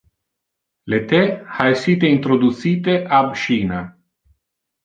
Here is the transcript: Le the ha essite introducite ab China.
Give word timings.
Le 0.91 0.99
the 1.11 1.19
ha 1.57 1.67
essite 1.73 2.11
introducite 2.15 2.93
ab 3.19 3.27
China. 3.43 3.81